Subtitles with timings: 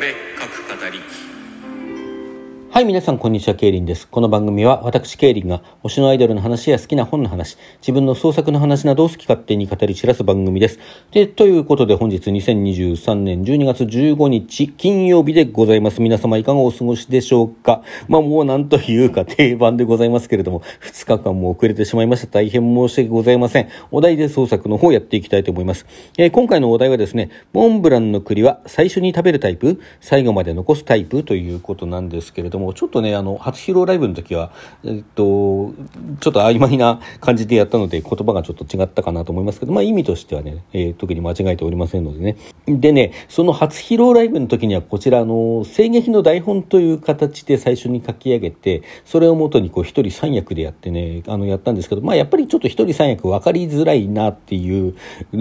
[0.00, 0.98] 俺各語り。
[0.98, 1.39] き
[2.72, 4.06] はい、皆さん、こんにちは、ケイリンです。
[4.06, 10.78] この番組は、私、ケイリンが、推しのアイドルの話や好きな本の話、自分の創作の話などを好き勝手に語り散らす番組です。
[11.10, 16.00] で、ということで、本日2023年12月15日、金曜日でございます。
[16.00, 22.28] 皆様、いかがお過ごしでしょうかまあ、もうなんというか、定番でございますけれども、2日間も遅れてしまいました。
[22.28, 23.68] 大変申し訳ございません。
[23.90, 25.86] お題で創作の方やっていきたいと思います。
[26.16, 34.52] えー今回のお題はですね、モンブランの栗は最初に食べるタイプ最後まで残すタイプということなんですけれども、もちょっとね、あの、初披露ライブの時は、
[34.84, 35.74] えっと、
[36.20, 42.36] ちょっと曖昧な感じでやったので、言葉がちょっと違ったかなと思いますけど、まあ意味としてはね、えー特に間違えておりませんのでね。
[42.66, 54.94] でね、その初披露ライブの時には、こちら、あの、声劇の台本という形で最初に書き上げて、それをもとにこう一人三役でやってね、あの、やったんですけど、まあやっぱりちょっと一人三役分かりづらいなっていう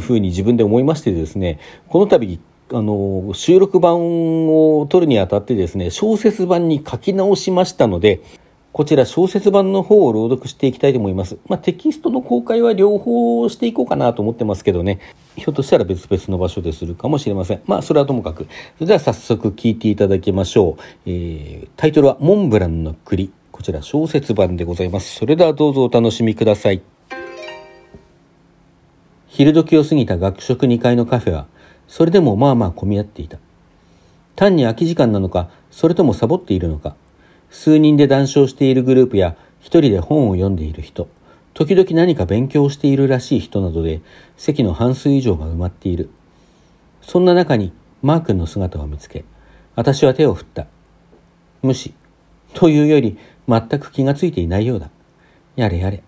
[0.00, 2.40] ふうに自分で思いましてですね、この度、
[2.76, 8.20] あの、収録版を撮るにあたってですね、小説版に書き直しましたので、
[8.72, 11.38] こちら小説版の方を朗読していきたいと思います。
[11.46, 14.98] まあ、テキストの公開は両方していこうかなと思ってますけどね。
[15.36, 17.60] ひょっとしたら別々の場所でするかもしれません。
[17.66, 18.48] まあ、それはともかく。
[18.78, 20.82] それでは早速聞いていただきましょう。
[21.06, 23.30] えー、タイトルはモンブランの栗。
[23.52, 25.14] こちら小説版でございます。
[25.14, 26.82] それではどうぞお楽しみください。
[29.28, 31.46] 昼時を過ぎた学食2階のカフェは、
[31.88, 33.38] それでもまあまあ混み合っていた。
[34.36, 36.96] 単に空き時間なのか、それともサボっているのか、
[37.50, 41.08] 数人で談笑しているグループや、一人で本を読んでいる人、
[41.54, 44.00] 時々何か勉強しているらしい人などで、
[44.36, 46.10] 席の半数以上が埋まっている。
[47.00, 49.24] そんな中に、マー君の姿を見つけ、
[49.76, 50.66] 私は手を振った。
[51.62, 51.94] 無視。
[52.54, 53.16] というより、
[53.48, 54.90] 全く気がついていないようだ。
[55.56, 56.02] やれやれ。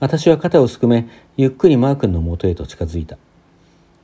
[0.00, 3.18] 私は肩をすくめ、ゆっくりマー君の元へと近づいた。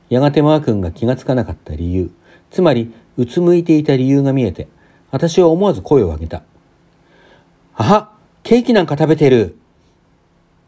[0.09, 2.11] やがてマー君が気がつかなかった理由、
[2.51, 4.67] つまり、うつむいていた理由が見えて、
[5.11, 6.43] 私は思わず声を上げた。
[7.75, 8.11] あは
[8.43, 9.57] ケーキなんか食べてる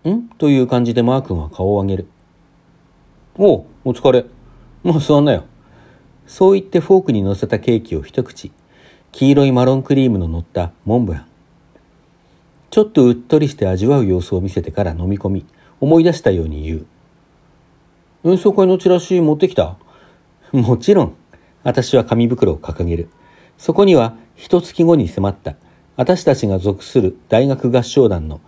[0.08, 0.30] ん？
[0.38, 2.08] という感じでマー君は顔を上げる。
[3.38, 4.26] おう、お疲れ。
[4.84, 5.44] もう座んなよ。
[6.26, 8.52] そう言ってフォークに乗せたケーキを一口、
[9.12, 11.26] 黄色いマロンクリームの乗ったモンブラン。
[12.70, 15.46] ちょっとうっとりして味わう様子を見せてから飲み込み、
[15.80, 16.86] 思い出したように言う。
[18.24, 19.78] 演奏会のチラシ持ってきた？
[20.52, 21.14] もちろん。
[21.64, 23.10] 私は紙袋を掲げる。
[23.58, 25.56] そこには一月後に迫った
[25.96, 28.40] 私たちが属する大学合唱団の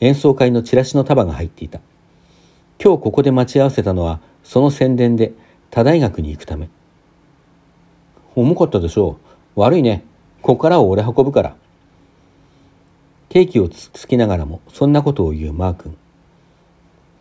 [0.00, 1.80] 演奏会のチラシの束が入っていた。
[2.82, 5.32] 今日ここで待ち合わせたのはその宣伝で
[5.70, 6.68] 他大学に行くため。
[8.34, 9.16] 重かったでしょ
[9.56, 9.60] う。
[9.60, 10.04] 悪いね。
[10.42, 11.56] ここからは俺運ぶから。
[13.28, 15.96] ケーキをつつきながらもそんなことを言うマー君。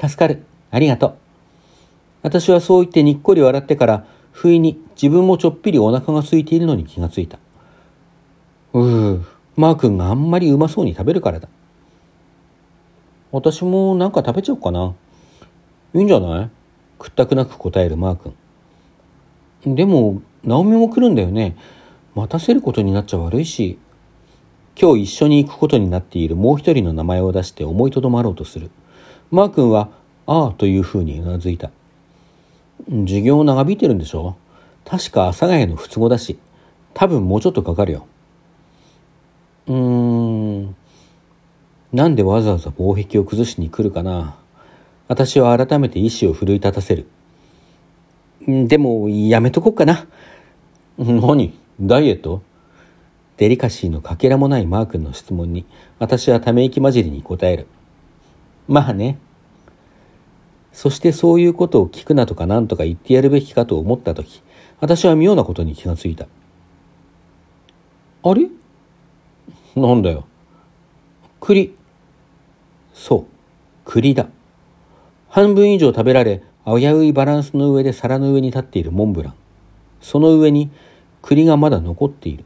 [0.02, 0.44] 助かる。
[0.72, 1.22] ありがとう。
[2.23, 7.38] 私はそう言ってにっこり笑ってから、不意に自分もちょっぴりお腹が空いているのに気がついた。
[8.73, 9.23] うー、
[9.56, 11.47] マー君があんまりうまそうに食べるからだ。
[13.31, 14.95] 私もなんか食べちゃおうかな。
[15.94, 16.50] いいんじゃない？
[16.97, 18.34] くったくなく答えるマー
[19.63, 19.75] 君。
[19.75, 21.55] でも、ナオミも来るんだよね。
[22.16, 23.78] 待たせることになっちゃ悪いし。
[24.79, 28.72] 今日一緒に行くことになっているもう一人の名前を出して思いとどまろうとする。
[29.29, 29.90] マー君は、
[30.25, 31.69] ああというふうにうなずいた。
[32.88, 34.35] 授業長引いてるんでしょ？
[34.85, 36.38] 確か阿佐ヶ谷の不都合だし、
[36.94, 38.06] 多分もうちょっとかかるよ。
[39.67, 40.75] うーん。
[41.94, 44.35] なんでわざわざ防壁を崩しに来るかな。
[45.07, 47.07] 私は改めて意志を奮い立たせる。
[48.47, 50.07] でも、やめとこっかな。
[50.97, 51.53] 何？
[51.79, 52.41] ダイエット？
[53.38, 55.66] デリカシーのかけらもないマー君の質問に、
[56.00, 57.67] 私はため息混じりに答える。
[58.67, 59.17] まあね。
[60.73, 64.41] そしてそういうことを聞くなとか何とか言ってやるべきかと思ったとき、
[64.81, 66.28] 私は妙なことに気がついた。
[68.23, 68.50] あれ？
[69.75, 70.25] なんだよ。
[71.39, 71.75] 栗。
[72.94, 73.25] そう、
[73.85, 74.28] 栗だ。
[75.29, 79.34] 半分以上食べられ、危ういバランスの上で皿の上に立っているモンブラン。
[80.02, 80.69] その上に
[81.22, 82.46] 栗がまだ残っている。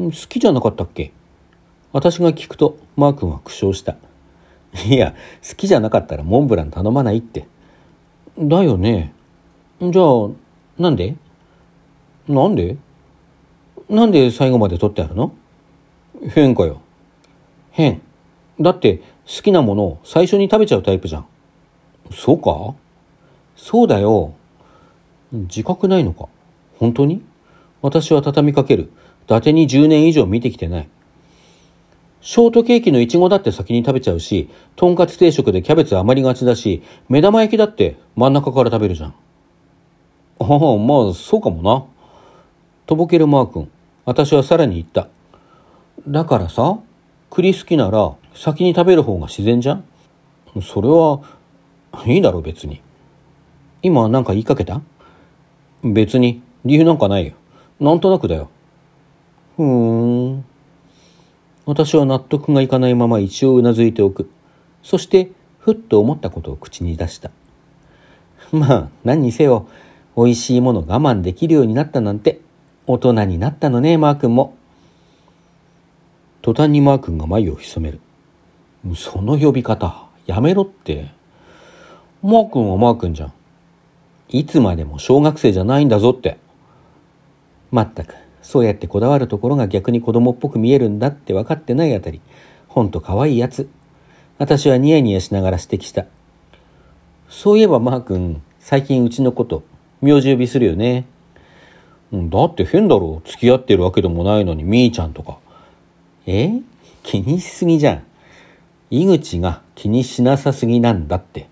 [0.00, 1.12] ん好きじゃなかったっけ？
[1.92, 3.96] 私が聞くとマー君は苦笑した。
[4.86, 5.14] いや、
[5.48, 7.46] 好きじゃなかったらモンブラン頼まないって。
[8.38, 9.12] だよね。
[9.80, 10.28] じゃあ、
[10.78, 11.16] なんで？
[12.28, 12.76] なんで？
[13.88, 15.32] なんで最後まで取ってあるの？
[16.34, 16.82] 変かよ。
[17.70, 18.02] 変。
[18.60, 21.26] だって好きなものを最初に食べちゃうタイプじゃん。
[22.12, 22.74] そうか？
[23.56, 24.34] そうだよ。
[25.32, 26.28] 自覚ないのか？
[26.78, 27.22] 本当に？
[27.80, 28.90] 私は畳みかける。
[29.24, 30.88] 伊達に10年以上見てきてない。
[32.28, 39.14] ショートケーキのイチゴだって先に食べちゃうし、とんかつ定食でキャベツ余りがちだし、目玉焼きだって真ん中から食べるじゃん。
[40.38, 40.46] ああ、
[40.76, 41.86] まあ、そうかもな。
[42.84, 43.70] とぼけるマー君。
[44.04, 45.08] 私はさらに言った。
[46.06, 46.78] だからさ、
[47.30, 49.84] 栗好きなら先に食べる方が自然じゃん？
[50.60, 51.22] それは、
[52.04, 52.82] いいだろ別に。
[53.80, 54.82] 今なんか言いかけた？
[55.82, 57.32] 別に理由なんかないよ。
[57.80, 58.50] なんとなくだよ。
[59.56, 60.44] ふーん。
[61.68, 64.30] 私は納得がいかないまま一応うなずいておく。
[64.82, 67.30] そして、ふっと思ったことを口に出した。
[68.52, 69.68] まあ、何にせよ、
[70.16, 72.40] 美味しいもの我慢できるようになったなんて、
[72.86, 74.56] 大人になったのね、マー君も。
[76.40, 78.00] 途端にマー君が眉を潜める。
[78.96, 81.10] その呼び方、やめろって。
[82.22, 83.32] マー君はマー君じゃん。
[84.30, 86.38] いつまでも小学生じゃないんだぞって。
[87.70, 88.14] まったく、
[88.48, 92.22] そうやってこだわるところが逆に子供っぽく見えるんだって分かってないあたり、
[92.66, 93.68] ほんと可愛いやつ。
[94.38, 96.06] 私はニヤニヤしながら指摘した。
[97.28, 99.64] そういえばマー君、最近うちのこと、
[100.00, 101.04] 名字呼びするよね。
[102.10, 103.20] だって変だろ。
[103.26, 105.36] 付き合ってるわけでもないのに、みーちゃんとか。
[106.24, 106.50] え？
[107.02, 108.02] 気にしすぎじゃん。
[108.88, 111.50] 井口が気にしなさすぎなんだって。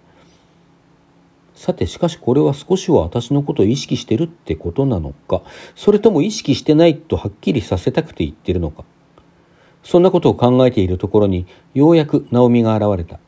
[1.57, 5.43] さて、しかしこれは少しは私のことを意識してるってことなのか、
[5.75, 8.85] それとも意識してないとはっきりさせたくて言ってるのか？
[9.83, 13.19] そんなことを考えているところに、ようやく直美が現れた。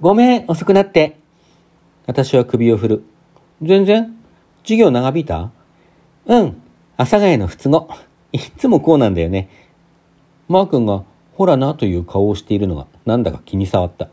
[0.00, 1.18] ごめん、遅くなって。
[2.06, 3.04] 私は首を振る。
[3.60, 4.16] 全然
[4.62, 5.50] 授業長引いた？
[6.26, 6.62] うん。
[6.96, 7.88] 阿佐ヶ谷のつ子。
[8.32, 9.50] いつもこうなんだよね。
[10.48, 11.04] マー君が、
[11.34, 14.08] ほらなという顔をしているのが、なんだか気に障った。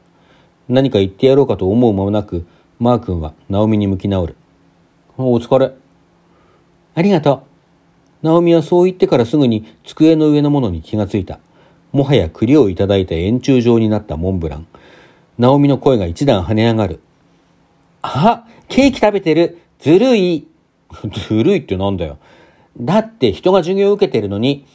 [0.68, 2.46] 何か言ってやろうかと思う間もなく、
[2.80, 4.36] マー君はナオミに向き直る。
[5.18, 5.72] お疲れ。
[6.96, 7.44] ありがと
[8.24, 8.26] う。
[8.26, 11.40] ナオミはそう言ってからすぐに机の上のものに気がついた。
[11.92, 14.68] もはや栗をいただいた円柱状になったモンブラン。
[15.38, 17.00] ナオミの声が一段跳ね上がる。
[18.02, 19.60] あ、ケーキ食べてる。
[19.80, 20.48] ずるい。
[21.28, 22.18] ずるいってなんだよ。
[22.80, 24.66] だって人が授業を受けてるのに、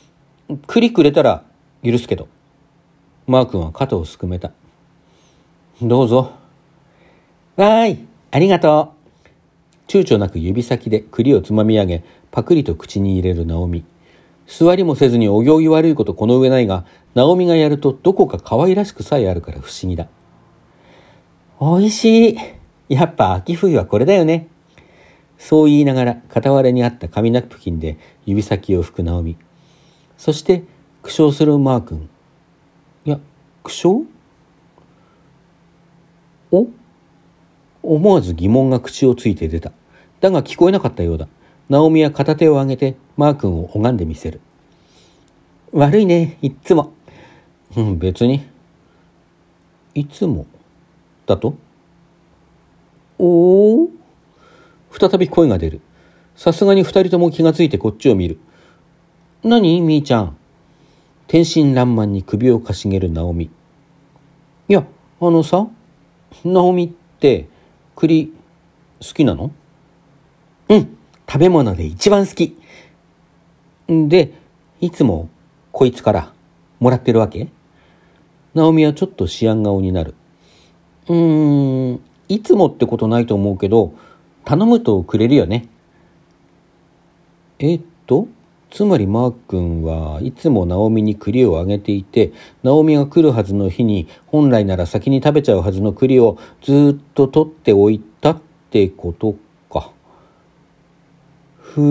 [0.67, 1.45] 栗くれたら
[1.85, 2.29] 許すけど。
[3.27, 4.53] マー君は肩をすくめた。
[5.83, 6.33] どうぞ。
[7.59, 8.95] わーい、ありがと
[9.87, 9.91] う。
[9.91, 13.85] 躊躇なく指先で栗をつまみ上げ、パクリと口に入れるナオミ。
[14.47, 16.85] 座りもせずにお行儀悪いことこの上ないが、
[17.17, 20.07] ナオミがやるとどこか可愛らしくさえあるから不思議だ。
[21.59, 22.39] おいしい。
[22.89, 24.47] やっぱ秋冬はこれだよね。
[25.37, 29.37] そう言いながら傍らにあった紙ナプキンで指先を拭く直美。
[30.17, 30.63] そして
[31.03, 32.09] 苦笑するマー君。
[33.05, 33.19] いや、
[33.65, 34.07] 苦笑？
[36.53, 36.69] お？
[37.83, 39.73] 思わず疑問が口をついて出た。
[40.21, 41.29] だが聞こえなかったようだ。
[41.69, 44.41] 直美は片手を上げてマー君を拝んでみせる。
[45.73, 46.93] 悪いね、いつも。
[47.77, 48.47] うん、別に。
[49.95, 50.47] いつも？
[51.27, 51.55] だと？
[53.19, 53.91] おお
[54.91, 55.81] 再び声が出る。
[56.37, 58.39] さすがに二人とも気がついてこっちを見る。
[59.43, 59.81] 何？
[59.81, 60.37] みーちゃん。
[61.27, 63.51] 天真爛漫に首をかしげるナオミ。
[64.69, 64.87] いや、
[65.21, 65.67] あのさ、
[66.45, 67.49] ナオミって
[67.99, 68.33] 栗
[69.01, 69.51] 好きなの？
[70.69, 70.97] うん、
[71.29, 72.57] 食べ物で一番好き。
[73.89, 74.35] で、
[74.81, 75.29] いつも
[75.73, 76.33] こいつから
[76.79, 77.49] もらってるわけ？
[78.55, 80.15] ナオミはちょっと思案顔になる。
[81.09, 83.95] うーん、いつもってことないと思うけど、
[84.45, 85.69] 頼むとくれるよね。
[87.59, 88.29] えっと、
[88.71, 92.33] つまりマー君はいつもナオミに栗をあげていて、
[92.63, 99.37] ナオミが来るはずの日に本来なら先に食べちゃうはずの栗をずっと取っておいたってこと
[99.71, 99.91] か。
[101.57, 101.85] ふー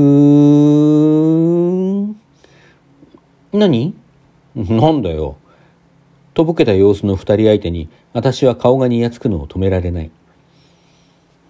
[2.03, 2.15] ん。
[3.53, 3.95] 何？
[4.55, 5.37] なんだよ。
[6.33, 10.11] とぼけた様子の二人相手に私は顔がにやつくのを止められない。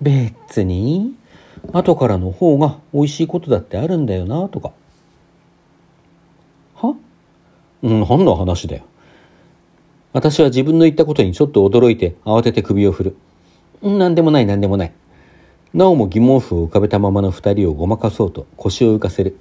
[0.02, 1.16] 別に、
[1.74, 4.72] 後からの方が美味しいことだってあるんだよな、とか。
[6.78, 6.96] は？
[7.84, 8.84] うん、何の話だよ。
[10.14, 13.16] 私は自分の言ったことにちょっと驚いて慌てて首を振る。
[13.84, 14.94] 何でもない何でもない。
[15.74, 19.38] なおも疑問符を浮かべたままの二人をごまかそうと腰を浮かせる。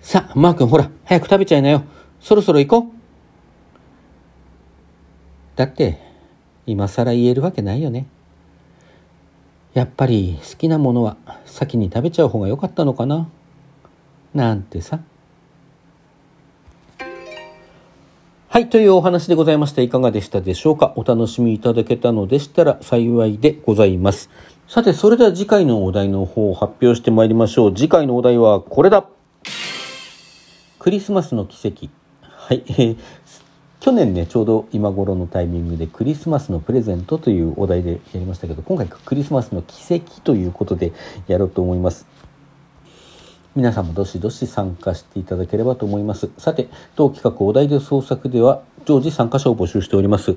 [0.00, 1.84] さあ、マー君ほら、早く食べちゃいなよ。
[2.20, 2.92] そろそろ行こう。
[5.56, 6.00] だって、
[6.66, 8.06] 今更言えるわけないよね。
[9.74, 13.28] やっぱり好きなものは先に食べちゃう方が良かったのかな
[14.34, 15.00] なんてさ。
[18.56, 19.82] はい、というお話でございました。
[19.82, 20.94] いかがでしたでしょうか？
[20.96, 24.30] お楽しみいただけたのでしたら幸いでございます。
[24.66, 27.74] さて、それでは次回のお題の方を発表してまいりましょう。
[27.74, 29.06] 次回のお題はこれだ
[30.78, 31.88] クリスマスの奇跡。
[32.22, 32.98] はい、えー、
[33.80, 40.94] 去年ね、ちょうど今頃のタイミングでクリスマスのプレゼントというお題でやりましたけど、今回クリスマスの奇跡ということで
[41.26, 42.06] やろうと思います。
[43.56, 46.28] 皆さんもどしどし参加していただければと思います。
[46.36, 50.36] さて、当企画お題で創作では常時参加者を募集しております。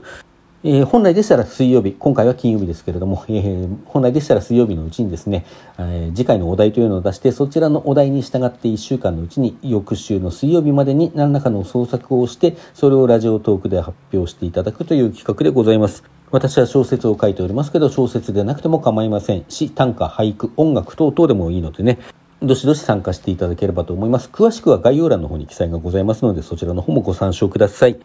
[0.63, 5.45] えー、本来でしたら水曜日、今回は金曜日ですけれども、えー、本来でしたら水曜日のうちにですね、
[5.77, 16.05] えー、次回のお題というのを出して、そちらのお題に従って1週間のうちに、翌週の水曜日までに何らかの創作をして、それをラジオトークで発表していただくという企画でございます。
[16.31, 21.99] 私は小説を書いておりますけど、小説でなくても構いませんし、短歌、俳句、音楽等々でもいいのでね、
[22.41, 24.29] どしどし参加していただければと思います。
[24.31, 27.99] 詳しくは概要欄の方に記載がございますので、そちらの方もご参照ください。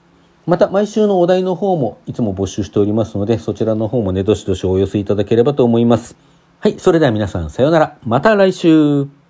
[0.47, 6.17] また、毎週のお題の方もいつも募集しておりますので、そちらの方もね、どしどしお寄せいただければと思います。
[6.61, 7.97] はい、それでは皆さん、さようなら。
[8.05, 9.24] また来週。